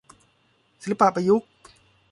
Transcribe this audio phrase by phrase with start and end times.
[0.81, 1.49] ศิลปะประยุกต์